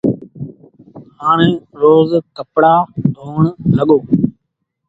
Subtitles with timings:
[1.19, 1.49] هآڻي
[1.81, 2.73] روز ڪپڙآ
[3.15, 3.41] ڌوڻ
[3.77, 3.97] لڳو۔